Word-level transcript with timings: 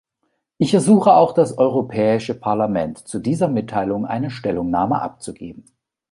Ich 0.57 0.73
ersuche 0.73 1.13
auch 1.13 1.31
das 1.31 1.59
Europäische 1.59 2.33
Parlament, 2.33 2.97
zu 3.07 3.19
dieser 3.19 3.47
Mitteilung 3.47 4.07
eine 4.07 4.31
Stellungnahme 4.31 4.99
abzugeben. 4.99 5.63